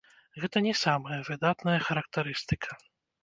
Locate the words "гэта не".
0.43-0.71